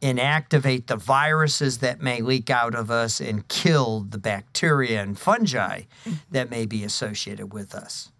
[0.00, 5.80] inactivate the viruses that may leak out of us and kill the bacteria and fungi
[5.80, 6.12] mm-hmm.
[6.30, 8.10] that may be associated with us.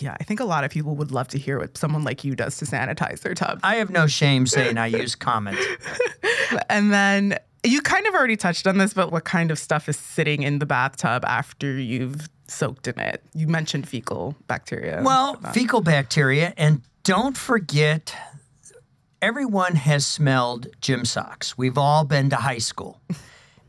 [0.00, 2.34] Yeah, I think a lot of people would love to hear what someone like you
[2.34, 3.60] does to sanitize their tub.
[3.62, 5.58] I have no shame saying I use Comet.
[6.68, 9.96] And then you kind of already touched on this, but what kind of stuff is
[9.96, 13.22] sitting in the bathtub after you've soaked in it?
[13.34, 15.02] You mentioned fecal bacteria.
[15.04, 18.14] Well, fecal bacteria, and don't forget,
[19.22, 21.56] everyone has smelled gym socks.
[21.56, 23.00] We've all been to high school,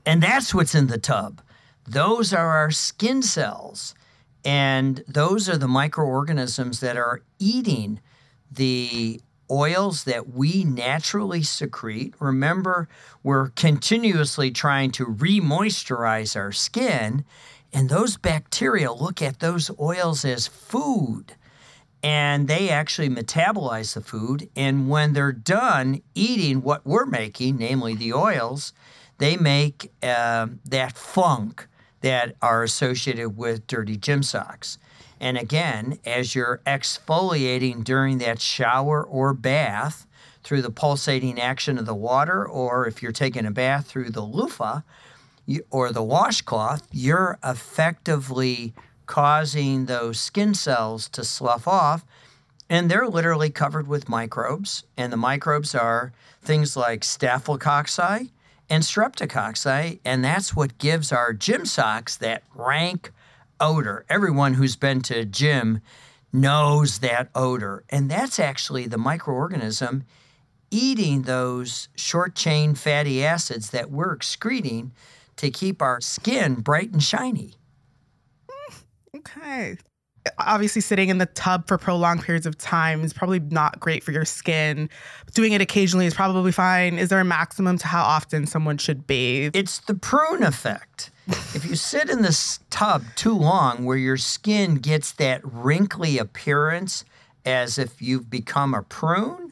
[0.06, 1.42] and that's what's in the tub.
[1.88, 3.94] Those are our skin cells,
[4.44, 8.00] and those are the microorganisms that are eating
[8.52, 12.14] the oils that we naturally secrete.
[12.20, 12.88] Remember,
[13.22, 17.26] we're continuously trying to re-moisturize our skin,
[17.74, 21.36] and those bacteria look at those oils as food
[22.04, 24.50] and they actually metabolize the food.
[24.56, 28.74] And when they're done eating what we're making, namely the oils,
[29.20, 31.68] they make uh, that funk
[32.02, 34.78] that are associated with dirty gym socks.
[35.20, 40.08] And again, as you're exfoliating during that shower or bath
[40.44, 44.22] through the pulsating action of the water, or if you're taking a bath through the
[44.22, 44.82] loofah
[45.70, 48.74] or the washcloth, you're effectively
[49.06, 52.04] causing those skin cells to slough off.
[52.68, 54.86] And they're literally covered with microbes.
[54.98, 58.30] And the microbes are things like staphylococci
[58.72, 60.00] and streptococci.
[60.06, 63.12] And that's what gives our gym socks that rank
[63.60, 64.06] odor.
[64.10, 65.82] Everyone who's been to a gym
[66.32, 67.84] knows that odor.
[67.90, 70.04] And that's actually the microorganism
[70.72, 74.94] eating those short chain fatty acids that we're excreting
[75.36, 77.54] to keep our skin bright and shiny.
[79.14, 79.78] Okay.
[80.38, 84.12] Obviously, sitting in the tub for prolonged periods of time is probably not great for
[84.12, 84.90] your skin.
[85.34, 87.00] Doing it occasionally is probably fine.
[87.00, 89.56] Is there a maximum to how often someone should bathe?
[89.56, 91.10] It's the prune effect.
[91.28, 97.04] if you sit in this tub too long where your skin gets that wrinkly appearance
[97.46, 99.52] as if you've become a prune,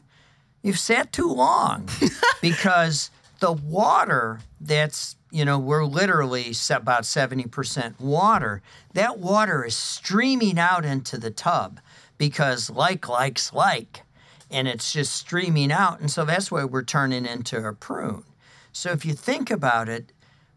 [0.62, 1.88] you've sat too long
[2.40, 3.10] because
[3.40, 8.62] the water that's you know we're literally about 70% water.
[8.94, 11.80] That water is streaming out into the tub
[12.18, 14.02] because like likes like
[14.50, 18.24] and it's just streaming out and so that's why we're turning into a prune.
[18.72, 20.12] So if you think about it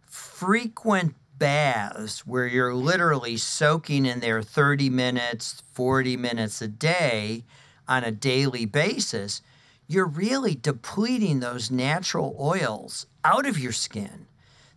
[0.05, 7.43] frequent baths where you're literally soaking in there 30 minutes 40 minutes a day
[7.87, 9.41] on a daily basis
[9.87, 14.27] you're really depleting those natural oils out of your skin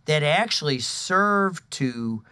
[0.07, 2.23] that actually serve to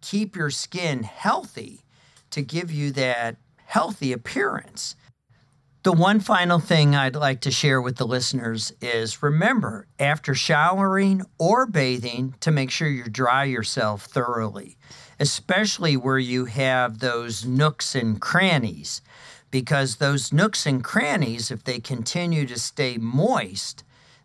[0.00, 1.84] keep your skin healthy,
[2.30, 4.96] to give you that healthy appearance.
[5.82, 11.22] The one final thing I'd like to share with the listeners is remember, after showering
[11.38, 14.76] or bathing, to make sure you dry yourself thoroughly,
[15.18, 19.00] especially where you have those nooks and crannies
[19.50, 23.82] because those nooks and crannies, if they continue to stay moist,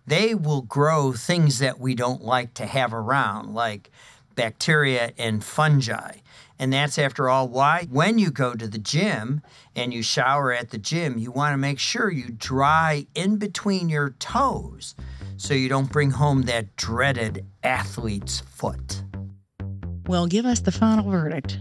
[0.07, 3.91] they will grow things that we don't like to have around, like
[4.35, 6.17] bacteria and fungi.
[6.57, 9.41] And that's after all why when you go to the gym
[9.75, 13.89] and you shower at the gym, you want to make sure you dry in between
[13.89, 14.95] your toes
[15.37, 19.03] so you don't bring home that dreaded athlete's foot.
[20.07, 21.59] Well, give us the final verdict.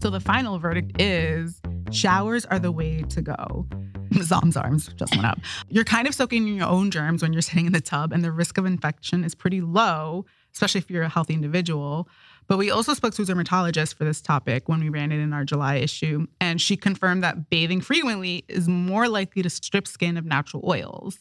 [0.00, 3.66] So the final verdict is showers are the way to go.
[4.22, 5.38] Zom's arms just went up.
[5.68, 8.22] You're kind of soaking in your own germs when you're sitting in the tub, and
[8.24, 12.08] the risk of infection is pretty low, especially if you're a healthy individual.
[12.46, 15.32] But we also spoke to a dermatologist for this topic when we ran it in
[15.32, 20.16] our July issue, and she confirmed that bathing frequently is more likely to strip skin
[20.16, 21.18] of natural oils.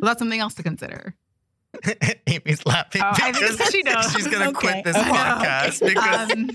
[0.00, 1.14] So that's something else to consider.
[2.26, 4.12] Amy's laughing Oh, I think because she knows.
[4.12, 4.52] she's gonna Okay.
[4.82, 5.10] quit this Okay.
[5.10, 6.50] podcast because Um,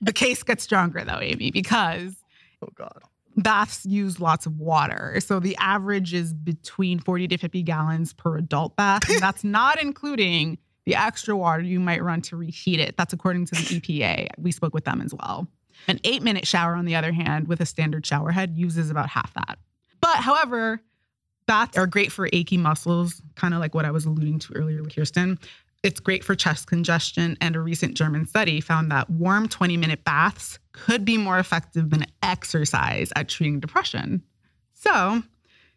[0.00, 2.14] the case gets stronger though, Amy, because
[2.62, 3.00] oh god.
[3.36, 5.18] Baths use lots of water.
[5.20, 9.08] So the average is between 40 to 50 gallons per adult bath.
[9.08, 12.96] And that's not including the extra water you might run to reheat it.
[12.96, 14.28] That's according to the EPA.
[14.38, 15.46] We spoke with them as well.
[15.88, 19.08] An eight minute shower, on the other hand, with a standard shower head uses about
[19.08, 19.58] half that.
[20.00, 20.80] But however,
[21.46, 24.82] baths are great for achy muscles, kind of like what I was alluding to earlier
[24.82, 25.38] with Kirsten.
[25.86, 30.02] It's great for chest congestion, and a recent German study found that warm 20 minute
[30.02, 34.20] baths could be more effective than exercise at treating depression.
[34.72, 35.22] So,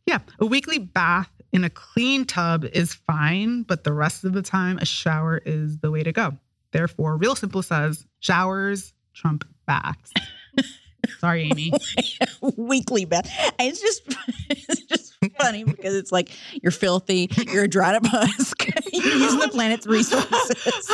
[0.07, 4.41] yeah, a weekly bath in a clean tub is fine, but the rest of the
[4.41, 6.35] time, a shower is the way to go.
[6.71, 10.11] Therefore, Real Simple says showers trump baths.
[11.19, 11.71] Sorry, Amy.
[12.57, 13.29] Weekly bath.
[13.59, 14.01] It's just
[14.49, 14.98] it's just
[15.39, 16.29] funny because it's like
[16.61, 20.89] you're filthy, you're a dried up husk, you're using the planet's resources.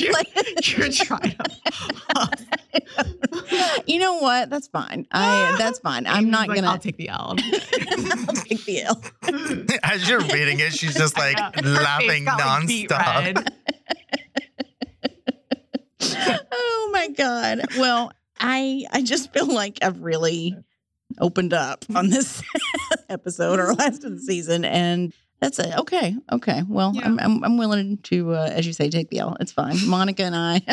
[0.00, 0.28] you're, Like-
[0.66, 2.30] you're trying to.
[3.86, 4.50] you know what?
[4.50, 5.06] That's fine.
[5.12, 6.06] I that's fine.
[6.06, 7.36] I'm Amy's not like, gonna I'll take the L.
[8.28, 9.00] I'll take the L.
[9.84, 13.36] As you're reading it, she's just like laughing got, like, nonstop.
[13.36, 13.52] red.
[16.52, 17.60] oh my god.
[17.78, 18.10] Well,
[18.40, 20.56] I I just feel like I've really
[21.20, 22.42] opened up on this
[23.08, 25.76] episode or last of the season, and that's it.
[25.78, 26.62] Okay, okay.
[26.68, 27.04] Well, Yeah.
[27.06, 29.36] I'm, I'm I'm willing to, uh, as you say, take the L.
[29.40, 29.76] It's fine.
[29.86, 30.60] Monica and I.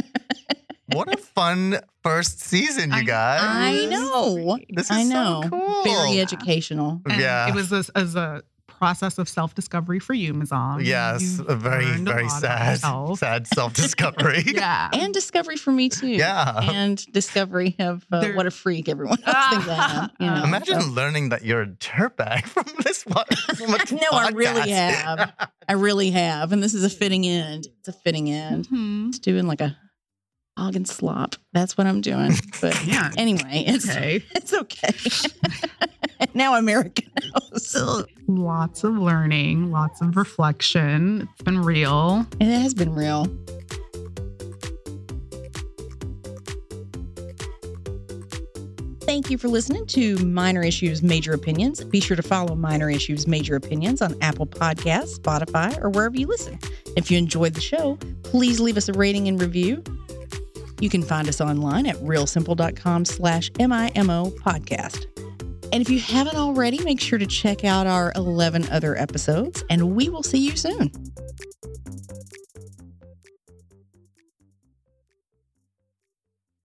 [0.90, 3.40] What a fun first season, you I- guys.
[3.44, 4.60] I know.
[4.70, 5.42] This is I know.
[5.44, 5.84] so cool.
[5.84, 7.02] Very educational.
[7.10, 7.50] And Yeah.
[7.50, 8.44] It was as, as a
[8.78, 10.84] process of self discovery for you, Muzam.
[10.86, 12.80] Yes, You a very, learned a very sad,
[13.18, 14.44] sad self discovery.
[14.56, 14.90] Yeah.
[14.94, 16.08] And discovery for me too.
[16.08, 16.60] Yeah.
[16.72, 20.10] And discovery of uh, what a freak everyone else thinks I am.
[20.20, 23.26] You know, Imagine so- learning that you're a dirtbag from this one.
[23.56, 25.34] From a No, I really have.
[25.68, 26.52] I really have.
[26.52, 27.68] And this is a fitting end.
[27.80, 28.68] It's a fitting end.
[28.70, 29.10] Mhm.
[29.10, 29.78] It's doing like a
[30.58, 31.36] and slop.
[31.54, 32.32] That's what I'm doing.
[32.62, 33.12] But Yeah.
[33.18, 34.24] anyway, it's Okay.
[34.36, 34.90] it's okay.
[36.34, 37.04] now America
[37.52, 37.76] knows.
[38.28, 41.28] Lots of learning, lots of reflection.
[41.34, 42.26] It's been real.
[42.40, 43.26] It has been real.
[49.02, 51.84] Thank you for listening to Minor Issues Major Opinions.
[51.84, 56.26] Be sure to follow Minor Issues Major Opinions on Apple Podcasts, Spotify, or wherever you
[56.26, 56.58] listen.
[56.98, 59.84] If you enjoyed the show, please leave us a rating and review.
[60.80, 65.06] You can find us online at realsimple.com slash MIMO podcast.
[65.72, 69.96] And if you haven't already, make sure to check out our 11 other episodes, and
[69.96, 70.92] we will see you soon.